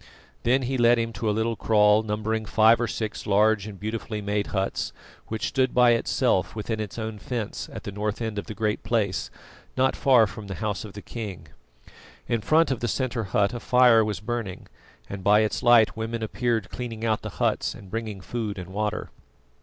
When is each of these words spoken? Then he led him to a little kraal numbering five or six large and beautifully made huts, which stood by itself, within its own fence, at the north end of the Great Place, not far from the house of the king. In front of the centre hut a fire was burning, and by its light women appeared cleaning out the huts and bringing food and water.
Then 0.41 0.63
he 0.63 0.79
led 0.79 0.97
him 0.97 1.13
to 1.13 1.29
a 1.29 1.37
little 1.37 1.55
kraal 1.55 2.01
numbering 2.01 2.45
five 2.47 2.81
or 2.81 2.87
six 2.87 3.27
large 3.27 3.67
and 3.67 3.79
beautifully 3.79 4.19
made 4.19 4.47
huts, 4.47 4.93
which 5.27 5.45
stood 5.49 5.75
by 5.75 5.91
itself, 5.91 6.55
within 6.55 6.79
its 6.79 6.97
own 6.97 7.19
fence, 7.19 7.69
at 7.71 7.83
the 7.83 7.91
north 7.91 8.19
end 8.19 8.39
of 8.39 8.47
the 8.47 8.55
Great 8.55 8.81
Place, 8.81 9.29
not 9.77 9.95
far 9.95 10.25
from 10.25 10.47
the 10.47 10.55
house 10.55 10.83
of 10.83 10.93
the 10.93 11.03
king. 11.03 11.49
In 12.27 12.41
front 12.41 12.71
of 12.71 12.79
the 12.79 12.87
centre 12.87 13.25
hut 13.25 13.53
a 13.53 13.59
fire 13.59 14.03
was 14.03 14.21
burning, 14.21 14.65
and 15.07 15.23
by 15.23 15.41
its 15.41 15.61
light 15.61 15.95
women 15.95 16.23
appeared 16.23 16.71
cleaning 16.71 17.05
out 17.05 17.21
the 17.21 17.29
huts 17.37 17.75
and 17.75 17.91
bringing 17.91 18.21
food 18.21 18.57
and 18.57 18.69
water. 18.71 19.11